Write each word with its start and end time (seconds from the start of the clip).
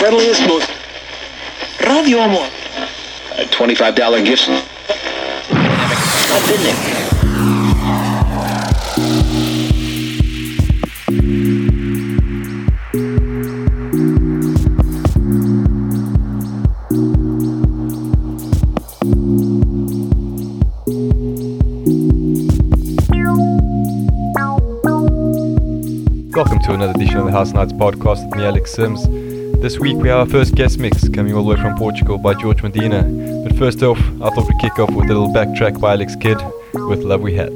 friendliest, 0.00 0.40
most... 0.48 0.70
Radio 1.86 2.20
Amor. 2.20 2.48
A 3.36 3.44
$25 3.44 4.24
gift. 4.24 4.48
I've 5.50 6.46
been. 6.46 7.10
Welcome 26.34 26.60
to 26.60 26.72
another 26.72 26.92
edition 26.92 27.18
of 27.18 27.26
the 27.26 27.32
House 27.32 27.52
Nights 27.52 27.74
podcast 27.74 28.24
with 28.24 28.36
me, 28.36 28.46
Alex 28.46 28.72
Sims. 28.72 29.19
This 29.60 29.78
week 29.78 29.98
we 29.98 30.08
have 30.08 30.20
our 30.20 30.26
first 30.26 30.54
guest 30.54 30.78
mix 30.78 31.06
coming 31.10 31.34
all 31.34 31.44
the 31.44 31.50
way 31.54 31.60
from 31.60 31.76
Portugal 31.76 32.16
by 32.16 32.32
Jorge 32.32 32.62
Medina. 32.62 33.02
But 33.44 33.58
first 33.58 33.82
off, 33.82 33.98
I 33.98 34.30
thought 34.30 34.48
we'd 34.48 34.58
kick 34.58 34.78
off 34.78 34.90
with 34.90 35.10
a 35.10 35.14
little 35.14 35.28
backtrack 35.28 35.78
by 35.78 35.92
Alex 35.92 36.16
Kidd 36.16 36.38
with 36.72 37.00
Love 37.00 37.20
We 37.20 37.34
Had. 37.34 37.52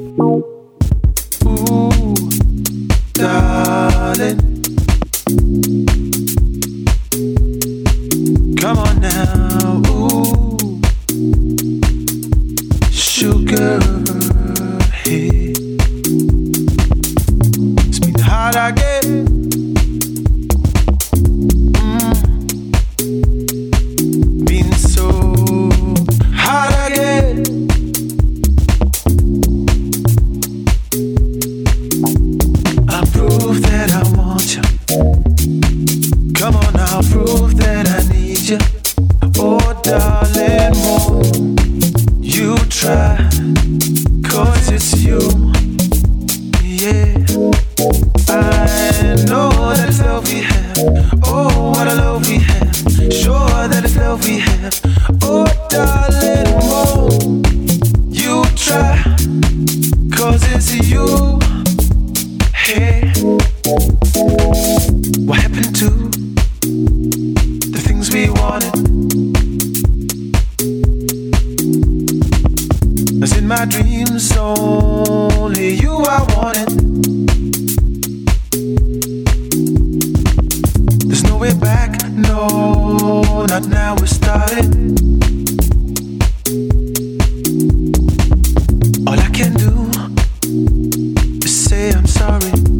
I'm 91.95 92.05
sorry. 92.07 92.74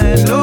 en 0.00 0.30
lo 0.30 0.39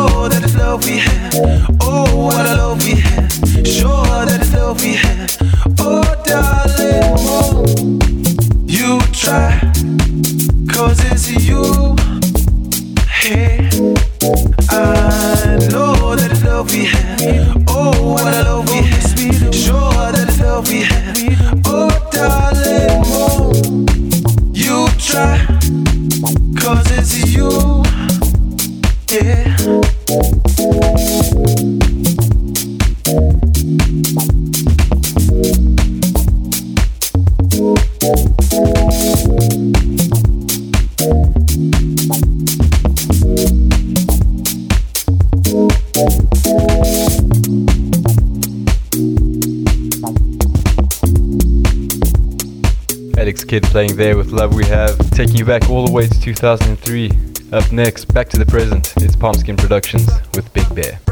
There 53.96 54.18
with 54.18 54.32
Love 54.32 54.56
We 54.56 54.66
Have, 54.66 54.98
taking 55.12 55.36
you 55.36 55.46
back 55.46 55.70
all 55.70 55.86
the 55.86 55.92
way 55.92 56.08
to 56.08 56.22
2003. 56.22 57.12
Up 57.52 57.72
next, 57.72 58.06
back 58.06 58.28
to 58.30 58.38
the 58.38 58.46
present, 58.46 58.94
it's 58.98 59.16
Pumpskin 59.16 59.56
Productions 59.56 60.10
with 60.34 60.52
Big 60.54 60.74
Bear. 60.76 61.07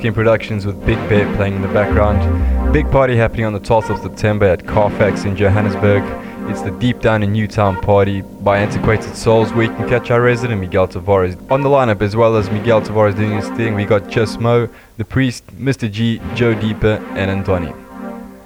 Skin 0.00 0.14
Productions 0.14 0.64
with 0.64 0.82
Big 0.86 0.96
Bear 1.10 1.30
playing 1.36 1.56
in 1.56 1.60
the 1.60 1.68
background. 1.68 2.72
Big 2.72 2.90
party 2.90 3.14
happening 3.14 3.44
on 3.44 3.52
the 3.52 3.60
12th 3.60 3.90
of 3.90 3.98
September 3.98 4.46
at 4.46 4.66
Carfax 4.66 5.26
in 5.26 5.36
Johannesburg. 5.36 6.02
It's 6.50 6.62
the 6.62 6.70
Deep 6.70 7.00
Down 7.00 7.22
in 7.22 7.34
Newtown 7.34 7.78
party 7.82 8.22
by 8.22 8.60
Antiquated 8.60 9.14
Souls 9.14 9.52
where 9.52 9.64
you 9.64 9.74
can 9.74 9.86
catch 9.90 10.10
our 10.10 10.22
resident 10.22 10.58
Miguel 10.58 10.88
Tavares 10.88 11.36
on 11.50 11.60
the 11.60 11.68
lineup 11.68 12.00
as 12.00 12.16
well 12.16 12.34
as 12.36 12.50
Miguel 12.50 12.80
Tavares 12.80 13.14
doing 13.14 13.32
his 13.32 13.50
thing. 13.50 13.74
We 13.74 13.84
got 13.84 14.08
Just 14.08 14.40
Mo, 14.40 14.70
The 14.96 15.04
Priest, 15.04 15.46
Mr. 15.48 15.92
G, 15.92 16.18
Joe 16.34 16.54
Deeper, 16.54 16.96
and 17.10 17.44
Antoni. 17.44 17.74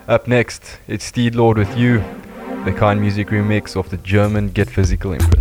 Up 0.08 0.26
next, 0.26 0.80
it's 0.88 1.04
Steed 1.04 1.36
Lord 1.36 1.56
with 1.56 1.78
You, 1.78 1.98
the 2.64 2.74
kind 2.76 3.00
music 3.00 3.28
remix 3.28 3.76
of 3.76 3.90
the 3.90 3.98
German 3.98 4.48
Get 4.48 4.68
Physical 4.68 5.12
imprint. 5.12 5.33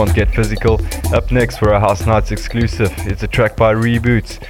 On 0.00 0.08
Get 0.14 0.34
Physical. 0.34 0.80
Up 1.14 1.30
next 1.30 1.58
for 1.58 1.72
our 1.74 1.80
House 1.80 2.06
Nights 2.06 2.30
exclusive, 2.30 2.92
it's 3.06 3.22
a 3.22 3.28
track 3.28 3.56
by 3.56 3.74
Reboots. 3.74 4.42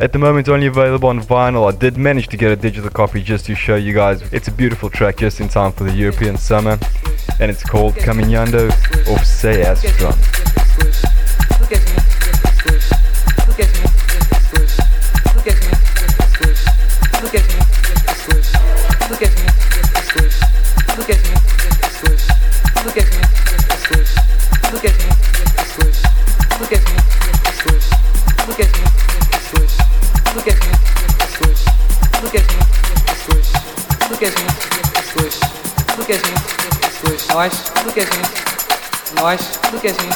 At 0.00 0.12
the 0.12 0.18
moment, 0.18 0.48
only 0.48 0.66
available 0.66 1.08
on 1.08 1.20
vinyl. 1.20 1.72
I 1.72 1.76
did 1.76 1.96
manage 1.96 2.28
to 2.28 2.36
get 2.36 2.52
a 2.52 2.56
digital 2.56 2.90
copy 2.90 3.22
just 3.22 3.46
to 3.46 3.54
show 3.54 3.76
you 3.76 3.92
guys. 3.92 4.22
It's 4.32 4.48
a 4.48 4.52
beautiful 4.52 4.90
track 4.90 5.16
just 5.16 5.40
in 5.40 5.48
time 5.48 5.72
for 5.72 5.84
the 5.84 5.92
European 5.92 6.36
summer, 6.36 6.78
and 7.40 7.50
it's 7.50 7.64
called 7.64 7.94
Caminando 7.94 8.68
of 8.68 9.26
Say 9.26 9.62
Astron. 9.64 10.37
Que 39.80 39.88
a 39.90 40.07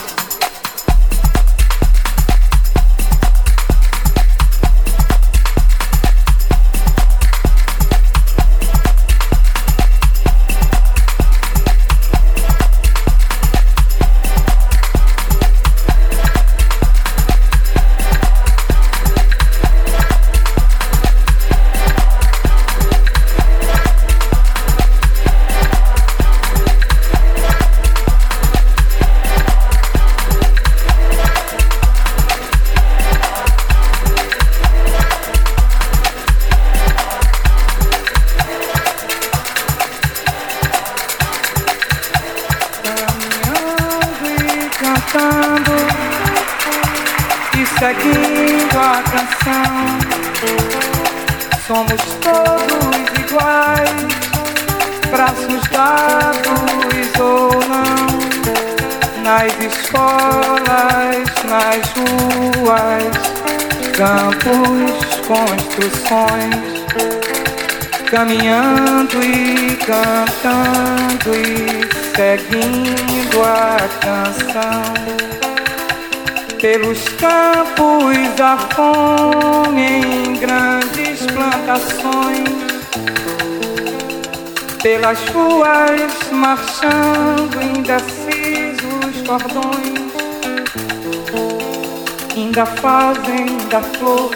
pelas 85.02 85.18
ruas 85.30 86.30
marchando 86.30 87.60
indecisos 87.60 89.20
cordões, 89.26 90.12
ainda 92.36 92.64
fazem 92.64 93.58
da 93.68 93.82
flor 93.82 94.30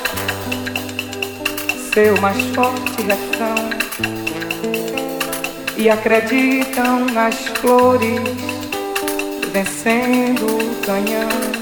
seu 1.94 2.20
mais 2.20 2.42
forte 2.46 3.00
refrão 3.02 3.54
e 5.76 5.88
acreditam 5.88 7.04
nas 7.12 7.36
flores 7.46 8.20
vencendo 9.52 10.46
o 10.46 10.84
canhão. 10.84 11.55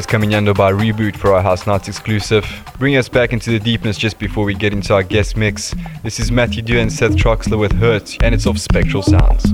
Was 0.00 0.06
Caminando 0.06 0.56
by 0.56 0.72
Reboot 0.72 1.14
for 1.14 1.34
our 1.34 1.42
House 1.42 1.66
Nights 1.66 1.86
exclusive. 1.86 2.46
Bring 2.78 2.96
us 2.96 3.06
back 3.06 3.34
into 3.34 3.50
the 3.50 3.60
deepness 3.60 3.98
just 3.98 4.18
before 4.18 4.46
we 4.46 4.54
get 4.54 4.72
into 4.72 4.94
our 4.94 5.02
guest 5.02 5.36
mix. 5.36 5.74
This 6.02 6.18
is 6.18 6.32
Matthew 6.32 6.62
Dear 6.62 6.78
and 6.78 6.90
Seth 6.90 7.16
Troxler 7.16 7.58
with 7.58 7.72
Hurt, 7.72 8.16
and 8.22 8.34
it's 8.34 8.46
off 8.46 8.56
Spectral 8.56 9.02
Sounds. 9.02 9.52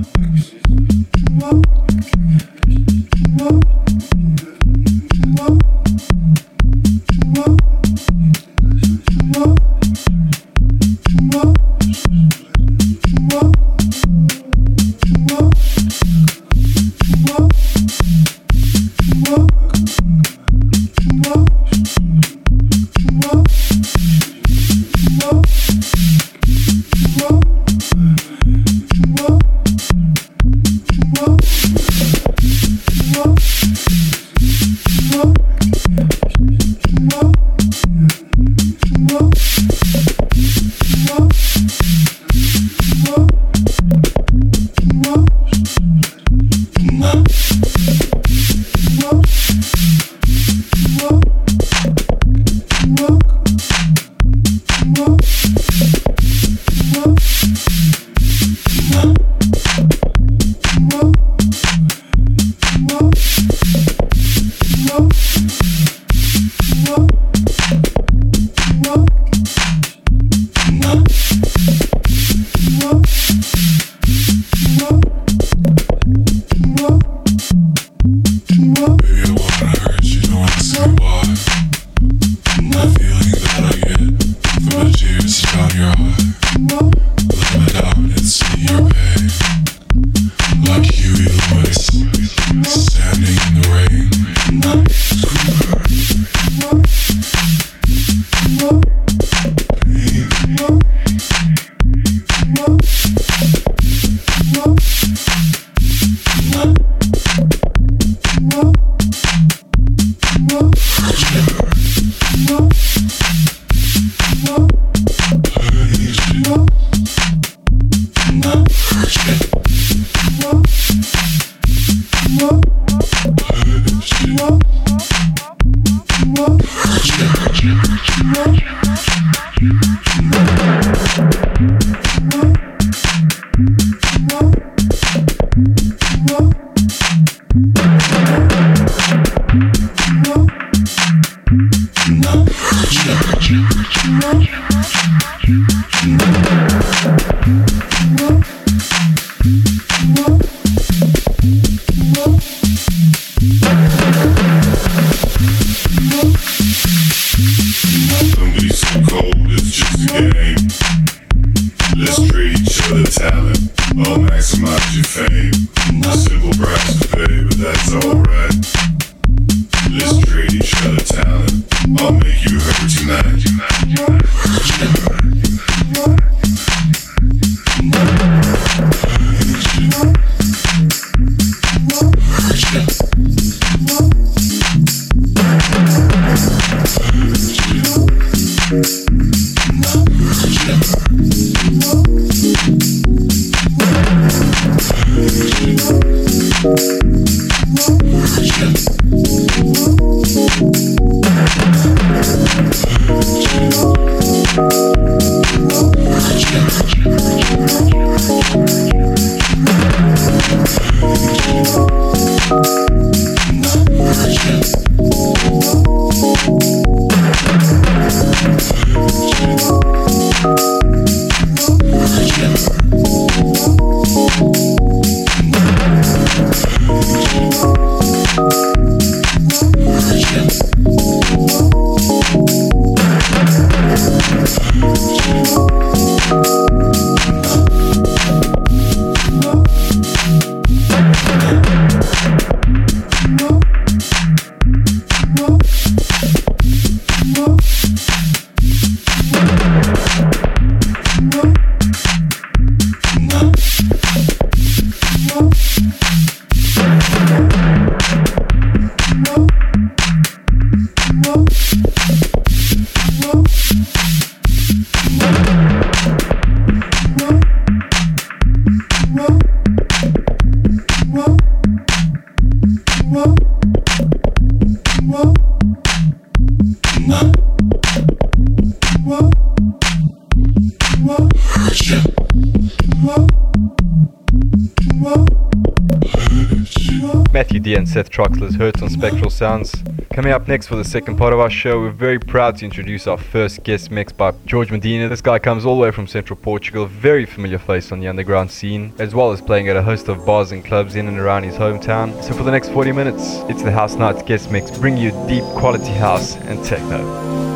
Sounds. 289.37 289.71
Coming 290.15 290.33
up 290.33 290.49
next 290.49 290.67
for 290.67 290.77
the 290.77 290.85
second 290.85 291.19
part 291.19 291.35
of 291.35 291.41
our 291.41 291.51
show, 291.51 291.79
we're 291.79 291.91
very 291.91 292.19
proud 292.19 292.57
to 292.57 292.65
introduce 292.65 293.07
our 293.07 293.19
first 293.19 293.63
guest 293.65 293.91
mix 293.91 294.11
by 294.11 294.33
Jorge 294.51 294.71
Medina. 294.71 295.11
This 295.11 295.21
guy 295.21 295.39
comes 295.39 295.67
all 295.67 295.77
the 295.77 295.83
way 295.83 295.91
from 295.91 296.07
central 296.07 296.39
Portugal, 296.39 296.87
very 296.87 297.27
familiar 297.27 297.59
face 297.59 297.93
on 297.93 298.01
the 298.01 298.09
underground 298.09 298.51
scene, 298.51 298.95
as 298.99 299.15
well 299.15 299.33
as 299.33 299.43
playing 299.43 299.69
at 299.69 299.77
a 299.77 299.83
host 299.83 300.09
of 300.09 300.25
bars 300.25 300.53
and 300.53 300.65
clubs 300.65 300.97
in 300.97 301.07
and 301.07 301.19
around 301.19 301.43
his 301.43 301.57
hometown. 301.57 302.19
So 302.25 302.33
for 302.33 302.45
the 302.45 302.51
next 302.51 302.71
40 302.71 302.93
minutes, 302.93 303.41
it's 303.51 303.63
the 303.63 303.73
House 303.73 303.97
Nights 303.97 304.23
guest 304.23 304.51
mix, 304.51 304.71
bring 304.71 304.97
you 304.97 305.11
deep 305.29 305.45
quality 305.59 305.93
house 305.93 306.37
and 306.37 306.65
techno. 306.65 307.56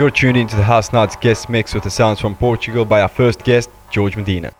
You're 0.00 0.10
tuned 0.10 0.38
into 0.38 0.56
the 0.56 0.62
House 0.62 0.94
Knights 0.94 1.14
guest 1.16 1.50
mix 1.50 1.74
with 1.74 1.84
the 1.84 1.90
sounds 1.90 2.20
from 2.20 2.34
Portugal 2.34 2.86
by 2.86 3.02
our 3.02 3.08
first 3.08 3.44
guest, 3.44 3.68
Jorge 3.94 4.16
Medina. 4.16 4.50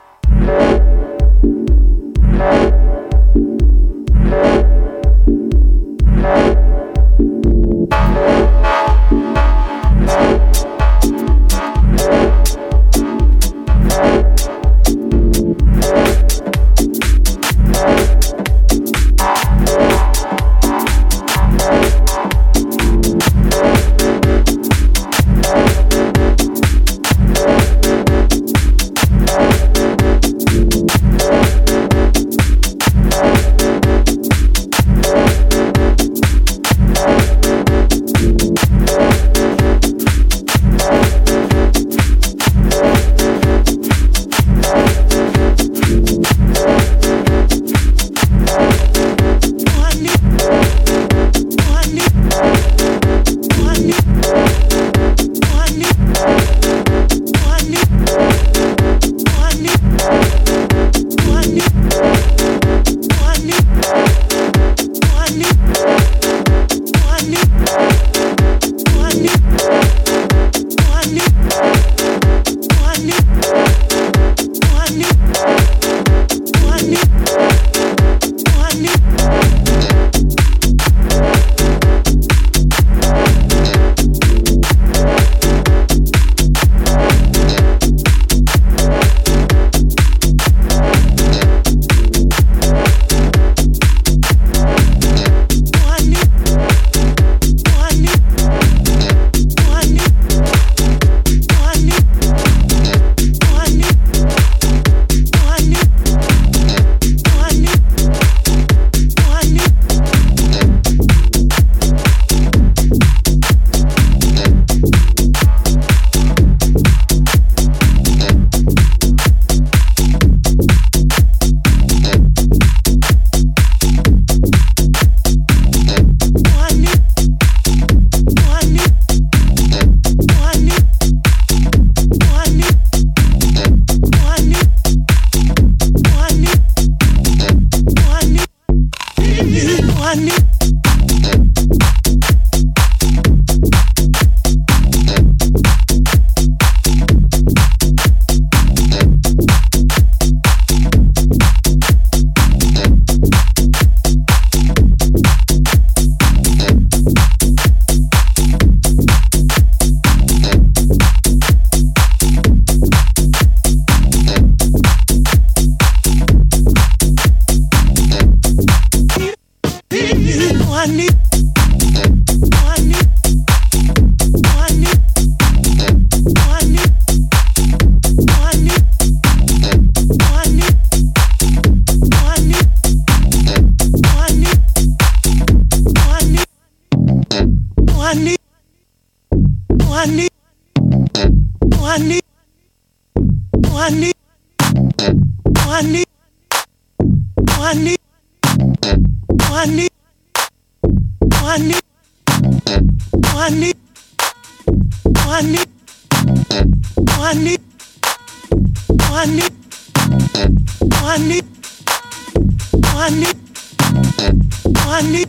I 215.00 215.02
need. 215.02 215.28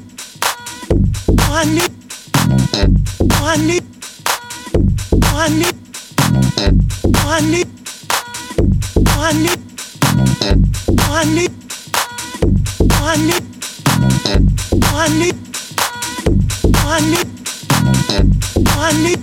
I 1.40 1.64
need. 1.64 1.92
I 3.32 3.56
need. 3.56 3.84
I 5.24 5.48
need. 5.48 5.76
I 7.16 7.40
need. 7.40 7.68
I 9.08 9.32
need. 9.32 9.62
I 11.00 11.24
need. 11.24 11.52
I 12.92 13.16
need. 13.16 13.46
I 14.82 15.08
need. 15.08 15.38
I 15.42 15.42
need. 16.82 17.30
I 18.68 19.00
need. 19.04 19.22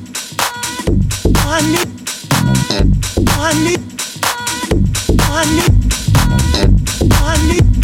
I 3.29 3.53
need. 3.53 3.83
I 5.21 5.45
need. 5.45 5.75
I 7.13 7.37
need. 7.49 7.78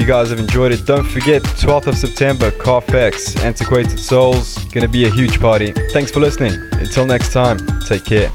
You 0.00 0.06
guys 0.06 0.30
have 0.30 0.38
enjoyed 0.38 0.72
it. 0.72 0.86
Don't 0.86 1.06
forget, 1.06 1.42
12th 1.42 1.86
of 1.86 1.96
September, 1.96 2.50
Carfax, 2.50 3.36
Antiquated 3.44 3.98
Souls. 3.98 4.56
Gonna 4.72 4.88
be 4.88 5.04
a 5.04 5.10
huge 5.10 5.38
party. 5.38 5.72
Thanks 5.92 6.10
for 6.10 6.20
listening. 6.20 6.52
Until 6.72 7.04
next 7.04 7.32
time, 7.32 7.58
take 7.86 8.06
care. 8.06 8.32